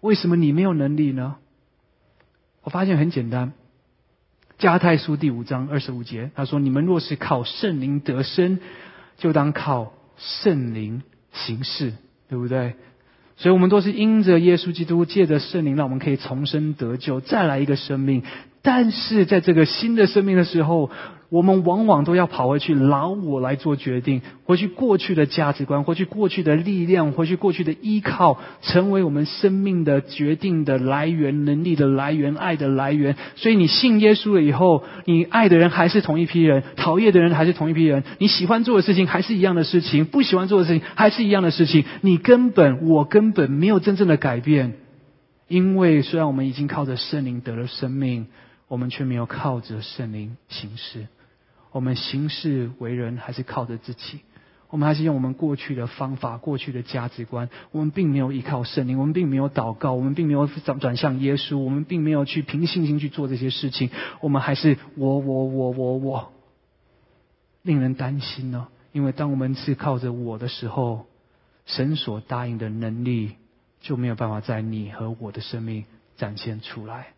[0.00, 1.36] 为什么你没有能力呢？
[2.62, 3.52] 我发现很简单，
[4.58, 8.60] 加太书第五章二十五节，他说：“你们若是靠圣灵得生，
[9.16, 11.92] 就当靠。”圣灵行事，
[12.28, 12.74] 对不对？
[13.36, 18.22] 所以，我们都是因着耶稣基督，借着圣灵，让我们可以重生得救，再来一个生命。
[18.62, 20.90] 但是，在这个新的生命的时候，
[21.32, 33.16] 我们往往都要跑回去老我来做决定，回去过去的价值观，回去过去的力量，回去过去的依靠，成为我们生命的决定的来源、能力的来源、爱的来源。
[33.36, 41.86] 所以你信耶稣了以后，你爱的人还是同一批人，讨厌的人还是同一批人，你喜欢做的事情还是一样的事情，不喜欢做的事情还是一样的事情。
[42.02, 44.74] 你根本，我根本没有真正的改变，
[45.48, 48.26] 因为虽然我们已经靠着圣灵得了生命，
[48.68, 51.06] 我们却没有靠着圣灵行事。
[51.72, 54.20] 我们行事为人还是靠着自己，
[54.68, 57.48] 我们还是用我们过去的方法、过去的价值观。
[57.70, 63.90] 我们并没有依靠圣灵，我们并没有祷告，我们并没有转转向耶稣，我们并没有去凭信心去做这些事情。
[64.20, 66.32] 我们还是我我我我我，
[67.62, 68.68] 令人担心呢。
[68.92, 71.06] 因为当我们是靠着我的时候，
[71.64, 73.36] 神所答应的能力
[73.80, 75.84] 就没有办法在你和我的生命
[76.16, 77.08] 展现出来。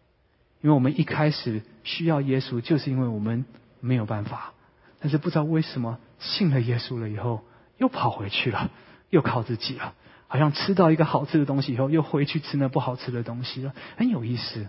[0.61, 3.45] 因为我们一开始需要耶稣，就是因为我们。
[3.85, 4.55] 没有办法，
[5.01, 7.43] 但是不知道为什么信了耶稣了以后，
[7.79, 8.71] 又跑回去了，
[9.11, 9.95] 又靠自己了，
[10.27, 14.69] 好像吃到一个好吃的东西以后，又回去吃那不好吃的东西了，很有意思。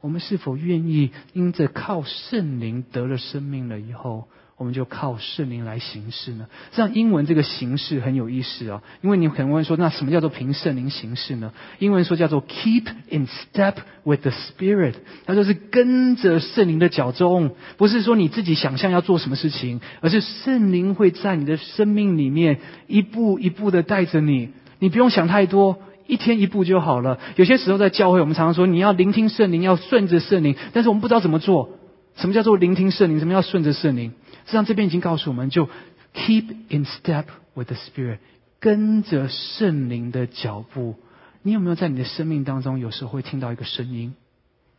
[0.00, 4.28] 我们是否愿意因着靠圣灵得了生命了以后？
[4.60, 6.46] 我们就靠圣灵来行事呢。
[6.72, 11.54] 像英文这个形式很有意思啊，因为你可能会说，那什么叫做凭圣灵行事呢？
[11.78, 27.18] 英文说叫做 keep in step with the Spirit，它就是跟着圣灵的脚踪，不是说你自己想象要做什么事情，而是圣灵会在你的生命里面一步一步的带着你，你不用想太多，一天一步就好了。
[27.36, 31.70] 有些时候在教会，我们常常说你要聆听圣灵，要顺着圣灵，但是我们不知道怎么做。
[32.16, 33.18] 什么叫做聆听圣灵？
[33.20, 34.12] 什么叫顺着圣灵？
[34.44, 35.68] 实际上这边已经告诉我们，就
[36.14, 38.18] keep in step with the Spirit，
[38.58, 40.96] 跟着圣灵的脚步。
[41.42, 44.14] 你有没有在你的生命当中，有时候会听到一个声音？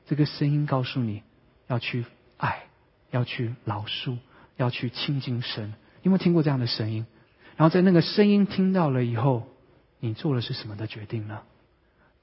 [0.08, 1.24] 这个声音告诉你
[1.68, 2.06] 要去
[2.38, 2.64] 爱，
[3.10, 4.18] 要去饶恕，
[4.58, 5.74] 要去亲近神。
[6.04, 7.06] 有没有听过这样的声音？
[7.56, 9.48] 然后在那个声音听到了以后，
[10.00, 11.40] 你做的是什么的决定呢？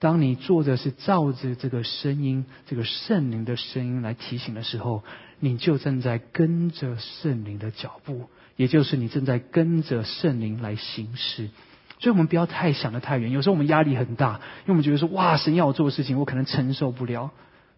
[0.01, 5.03] 当你做的是照着这个声音、这个圣灵的声音来提醒的时候，
[5.41, 11.51] 你就正在跟着圣灵的脚步，也就是你正在跟着圣灵来行事。
[12.01, 13.33] 所以，我们不要太想的太远。
[13.33, 17.33] 有时候我们压力很大，因为我们觉得说：“哇，神要我做的事情，我可能承受不了。”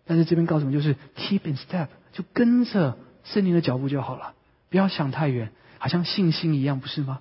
[0.04, 4.35] 但是这边告诉我们，就是 keep in step，就跟着圣灵的脚步就好了。
[4.68, 7.20] 不要想太远，好像信心一样，不是吗？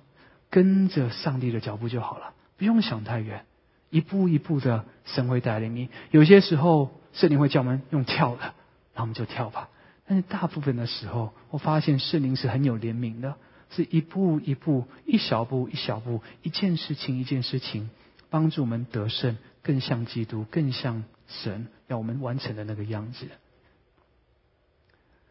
[0.50, 3.46] 跟着上帝的脚步就好了，不用想太远。
[3.90, 5.88] 一步一步的，神会带领你。
[6.12, 8.54] 有些时候，圣灵会叫我们用跳的，
[8.94, 9.68] 那我们就跳吧。
[10.06, 13.34] 但是大部分的时候，我发现圣灵是很有怜悯的，
[13.70, 17.90] 是一步一步、一小步一小步、一件事情一件事情，
[18.30, 23.26] 帮助我们得胜，更像基督，更像神要我们完成的那个样子。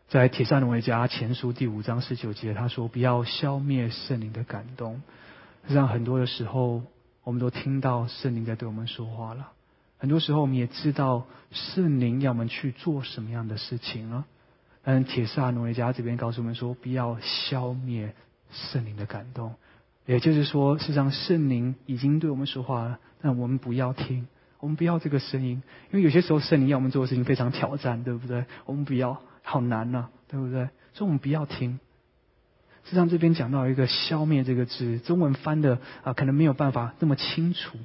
[0.10, 5.02] 在《铁扇罗维家前书》第五章十九节，他说：“不要消灭圣灵的感动。”
[5.64, 6.84] 实际上，很多的时候。
[7.30, 9.52] 我们都听到圣灵在对我们说话了。
[10.00, 14.26] 很多时候，我们也知道圣灵要我们去做什么样的事情了。
[14.82, 18.16] 但铁萨努维加这边告诉我们说，不要消灭
[18.50, 19.54] 圣灵的感动。
[20.08, 24.26] 也就是说，事实上圣灵已经对我们说话了，但我们不要听，
[24.60, 25.62] 我们不要这个声音，
[25.92, 28.46] 因为有些时候圣灵要我们做的事情非常挑战，对不对？
[28.66, 30.68] 我们不要，好难呐，对不对？
[30.94, 31.80] 所以我们不要听。
[32.90, 37.78] 实际上，这边讲到一个“消灭”这个字，中文翻的啊，可能没有办法那么清楚。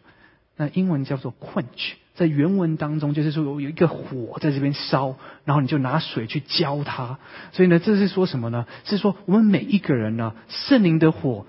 [0.56, 7.18] 那英文叫做 “quench”，在原文当中就是说有有一个火在这边烧，然后你就拿水去浇它。
[7.52, 8.66] 所以呢，这是说什么呢？
[8.84, 11.44] 是说我们每一个人呢，圣灵的火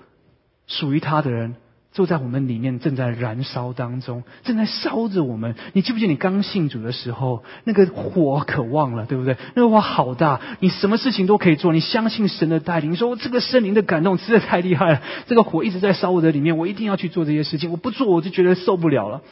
[0.66, 1.54] 属于他的人。
[1.96, 5.54] 坐在我们里面，正在燃烧当中，正在烧着我们。
[5.72, 9.38] 你记不记得你刚信主的时候，那个火可旺了，对不对？
[9.54, 11.72] 那个火好大，你什么事情都可以做。
[11.72, 15.02] 你相信神的带领，你说这个圣灵的感动实在太厉害了。
[15.26, 17.70] 这个火一直在烧我的里面，我一定要去做这些事情。
[17.70, 19.22] 我不做，我就觉得受不了了。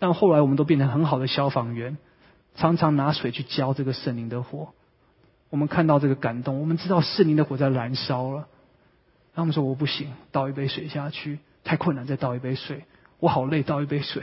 [0.00, 1.98] 但后来我们都变成很好的消防员，
[2.56, 4.70] 常常拿水去浇这个圣灵的火。
[5.50, 8.48] 我们看到这个感动，我们知道圣灵的火在燃烧了。
[9.36, 11.38] 他们说我不行，倒一杯水下去。
[11.68, 12.84] 太困难，再倒一杯水。
[13.20, 14.22] 我好累，倒一杯水。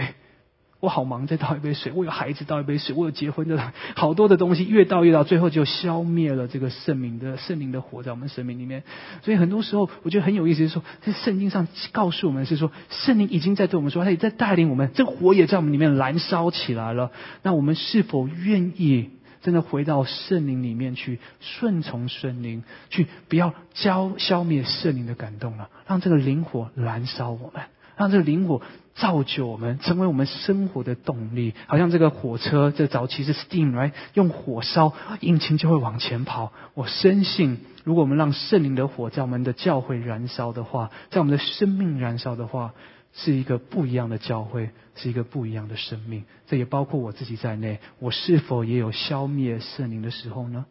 [0.80, 1.92] 我好忙，再倒一杯水。
[1.92, 2.96] 我有孩子，倒一杯水。
[2.96, 8.82] 我有结婚的，好多的东西，越倒越倒，最后就消灭了这个圣灵的圣灵的火在我们生命里面。
[9.22, 17.12] 所以很多时候，我觉得很有意思，是说在圣经上告诉我们是说，圣灵已经在对我们说，他也在带领我们，这火也在我们里面燃烧起来了。
[17.44, 19.12] 那我们是否愿意？
[19.46, 27.62] 真的回到圣灵里面去，顺从圣灵，去不要消消灭圣灵的感动了，让这个灵火燃烧我们，
[27.96, 28.64] 让这个灵火
[28.96, 31.54] 造就我们，成为我们生活的动力。
[31.68, 36.52] 好像这个火车，这早期是 steam 来用火烧，引擎就会往前跑。
[36.74, 42.74] 我深信，如果我们让圣灵的火在我们的教会燃烧的话，在我们的生命燃烧的话。
[43.18, 46.26] 是一个不一样的教会，是一个不一样的生命。
[46.48, 47.80] 这也包括我自己在内。
[48.00, 50.66] 我是否也有消灭圣灵的时候呢？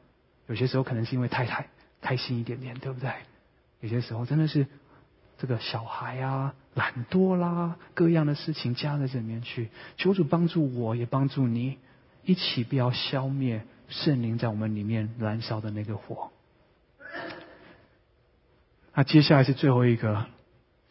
[0.47, 1.69] 有些时候可能是因为太太
[2.03, 3.11] 开心一点点，对不对？
[3.81, 4.67] 有些时候真的是
[5.39, 9.71] 这个小孩啊、懒惰啦，各样的事情加在这里面去。
[9.97, 11.79] 求主帮助我，也帮助你，
[12.25, 16.31] 一起不要消灭圣灵在我们里面燃烧的那个火。
[18.93, 20.27] 那接下来是最后一个。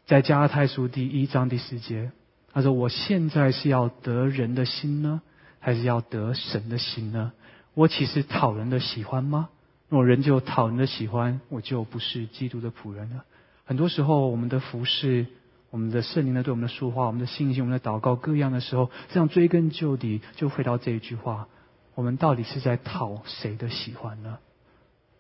[0.06, 2.12] 在加拉太书第一章第四节，
[2.52, 5.22] 他说：“我现在是要得人的心呢，
[5.60, 7.32] 还是要得神的心呢？
[7.74, 9.48] 我岂是讨人的喜欢吗？
[9.88, 13.24] 若人就讨人的喜欢，我就不是基督的仆人了。”
[13.64, 15.26] 很多时候，我们的服侍、
[15.70, 21.48] 我们的圣灵呢，对我们的说话、我们的信心、我们的祷告各样的时候，这样追根究底，就回到这一句话：
[21.96, 24.38] 我们到底是在讨谁的喜欢呢？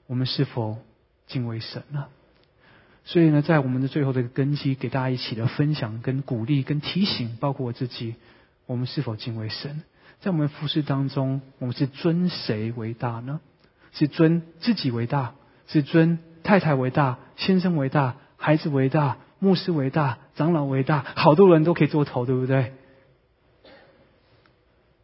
[0.07, 0.77] 我们是否
[1.25, 2.07] 敬畏神呢？
[3.05, 8.15] 所以呢，在我们的最后的根基，给大家一起的分享、跟鼓励、跟提醒，包括我自己，
[8.65, 9.83] 我们是否敬畏神？
[10.21, 13.41] 在我们服饰当中，我们是尊谁为大呢？
[13.91, 15.35] 是尊自己为大，
[15.67, 22.71] 是尊太太为大，先生为大，孩子为大，牧师为大，长老为大，好多人都可以做头，对不对？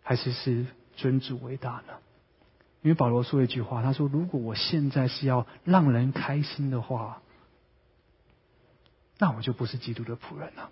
[0.04, 0.66] 还是是
[0.96, 1.96] 尊主为大呢？
[2.82, 7.22] 因为保罗说一句话，他说：“如果我现在是要让人开心的话。”
[9.20, 10.72] 那我就不是基督的仆人了。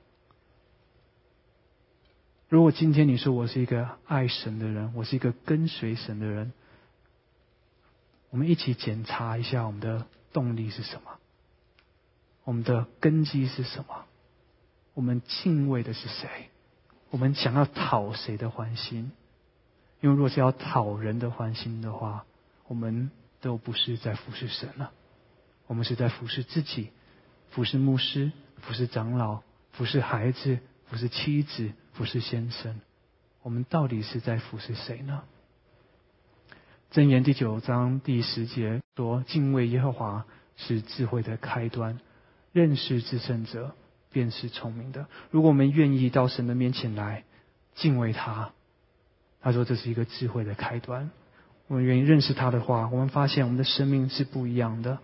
[2.49, 6.53] 如果今天你说我是一个爱神的人，我是一个跟随神的人，
[8.29, 11.19] 我们一起检查一下我们的动力是什么，
[12.45, 14.05] 我们的根基是什么，
[14.93, 16.49] 我们敬畏的是谁，
[17.09, 19.11] 我们想要讨谁的欢心？
[19.99, 22.25] 因为若是要讨人的欢心的话，
[22.67, 24.91] 我们都不是在服侍神了，
[25.65, 26.91] 我们是在服侍自己，
[27.57, 29.41] 服侍牧师，服侍长老，
[29.71, 32.79] 服侍孩子，服侍妻子，服侍先生。
[33.41, 35.23] 我们到底是在服侍谁呢？
[36.93, 41.99] 箴言第九章第十节说：“敬畏耶和华是智慧的开端，
[42.51, 43.73] 认识至圣者
[44.11, 47.23] 便是聪明的。”如果我们愿意到神的面前来
[47.73, 48.51] 敬畏他，
[49.41, 51.09] 他说这是一个智慧的开端。
[51.65, 54.99] 我们愿意认识他的话，我们发现我们的生命是不一样的。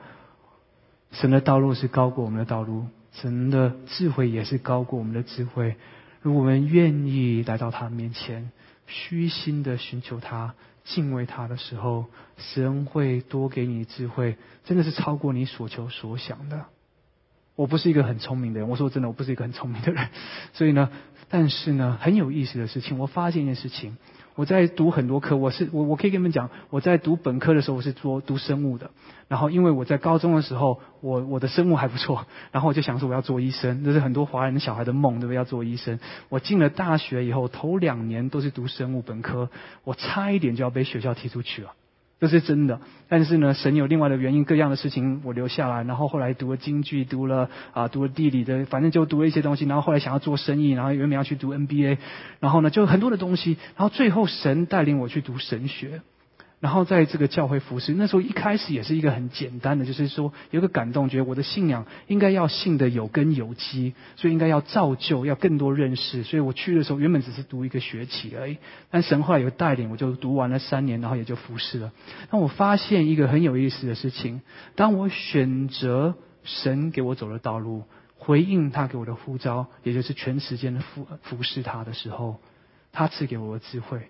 [1.14, 5.76] 神的道路是高过我们的道路，神的智慧也是高过我们的智慧。
[6.22, 8.52] 如果我们愿意来到他面前，
[8.88, 12.06] 虚心的寻求他、敬畏他的时候，
[12.38, 16.66] 神会多给你智慧，真的是超过你所求所想的。
[17.56, 20.10] 我不是一个很聪明的人，我说真的，我不是一个很聪明的人。
[20.54, 20.90] 所以呢，
[21.30, 23.98] 但是呢，很有意思的事情，我发现一件事情。
[24.36, 28.90] 我在读很多科，我是我我可以跟你们讲，我在读本科的时候我是做读生物的，
[29.28, 35.36] 然后因为我在高中的时候，我我的生物还不错， 然后我就想说我要做医生，这是很多华人小孩的梦，对不对？
[35.36, 36.00] 要做医生。
[36.30, 39.50] 我进了大学以后，头两年都是读生物本科，
[39.84, 41.74] 我差一点就要被学校踢出去了。
[42.24, 51.98] 这是真的，但是呢，神有另外的原因，各样的事情我留下来，然后后来读了京剧，读了啊，读了地理的，反正就读了一些东西，然后后来想要做生意，然后原本要去读 NBA，
[52.40, 56.02] 然后呢，就很多的东西，然后最后神带领我去读神学。
[56.64, 66.24] 然后在这个教会服侍，那时候一开始也是一个很简单的，就是说有个感动，觉得我的信仰应该要信的有根有基，所以应该要造就，要更多认识。
[66.24, 68.60] 所以我去的时候原本只是读一个学期而已，
[68.90, 71.92] 但神后来有带领，我就读完了三年，然后也就服侍了。
[72.30, 74.40] 但我发现一个很有意思的事情，
[74.76, 77.84] 当我选择神给我走的道路，
[78.16, 82.38] 回应他给我的呼召，也就是全时间的服服侍他的时候，
[82.94, 84.04] 他赐给我的智慧。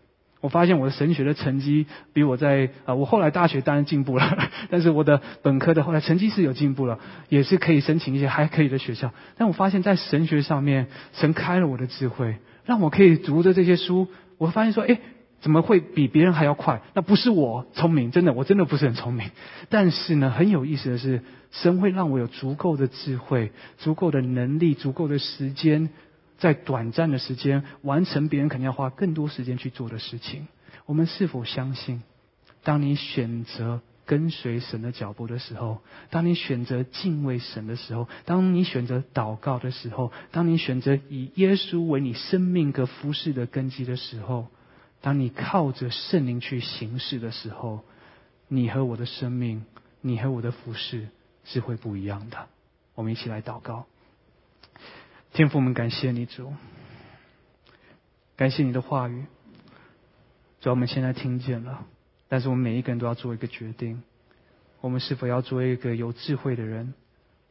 [0.43, 9.13] 我发现我的神学的成绩比我在啊，我后来大学当然进步了，但是我的本科的后来成绩是有进步了，也是可以申请一些还可以的学校。
[9.37, 12.35] 但我发现，在神学上面，神开了我的智慧，
[12.65, 14.99] 让我可以读的这些书，我发现说，哎，
[15.39, 16.81] 怎么会比别人还要快？
[16.93, 19.31] 那不是我聪明，真的，我真的不是很聪明。
[19.69, 21.21] 但是呢，很有意思的是，
[21.51, 25.89] 神会让我有足够的智慧、足够的能力、足够的时间。
[26.43, 30.49] 在短暂的时间完成别人肯定要花更多时间去做的事情，
[30.85, 32.03] 我们是否相信？
[32.65, 35.77] 当你选择跟随神的脚步的时候，
[36.09, 44.47] 当你选择敬畏神的时候，当你选择祷告的时候，当你选择以耶稣为你生命和服饰的根基的时候，
[44.99, 47.85] 当你靠着圣灵去行事的时候，
[48.49, 49.63] 你和我的生命，
[50.01, 51.07] 你和我的服饰
[51.45, 52.49] 是会不一样的。
[52.95, 53.85] 我们一起来祷告。
[55.33, 56.53] 天父们，感谢你主，
[58.35, 59.25] 感谢你的话语。
[60.61, 61.87] 主，我们现在听见了，
[62.29, 64.03] 但是我们每一个人都要做一个决定：
[64.79, 66.93] 我们是否要做一个有智慧的人，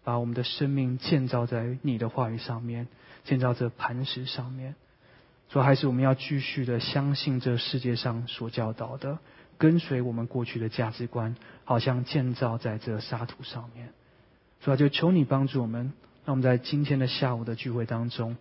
[0.04, 2.86] 把我们的生命建造在你的话语上面，
[3.24, 4.76] 建造这磐石上面？
[5.48, 9.18] 主要，还是我们要继续的相信这世界上所教导的，
[9.58, 13.92] 跟随我们过去的价值观，好像建造在这沙土上面？
[14.60, 15.92] 主要，就求你帮助我们。
[16.24, 18.36] 让我们在今天的下午的聚会当中，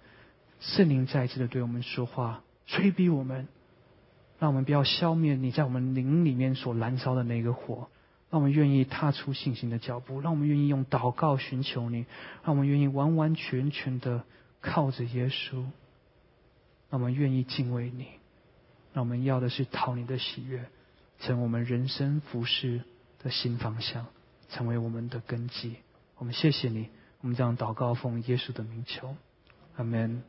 [0.60, 3.48] 圣灵再次的对我们说话，催逼我们，
[4.40, 7.90] 让我们不要消灭你在我们灵里面所燃烧的那个火，
[8.30, 12.06] 让我们愿意踏出信心的脚步，让我们愿意用祷告寻求你，
[12.44, 14.24] 让我们愿意完完全全的
[14.62, 15.56] 靠着耶稣，
[16.92, 18.06] 让我们愿意敬畏你，
[18.94, 20.66] 让我们要的是讨你的喜悦，
[21.20, 22.84] 成为我们人生服饰
[23.24, 24.06] 的新方向，
[24.50, 25.78] 成为我们的根基。
[26.18, 26.90] 我们谢谢你。
[27.22, 29.15] 我们这样祷告，奉耶稣的名求，
[29.76, 30.24] 阿门。